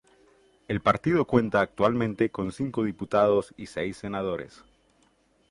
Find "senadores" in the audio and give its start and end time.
3.97-4.63